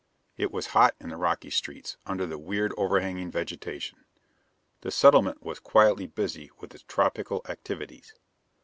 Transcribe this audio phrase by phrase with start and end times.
[0.35, 4.03] It was hot in the rocky streets under the weird overhanging vegetation.
[4.81, 8.15] The settlement was quietly busy with its tropical activities.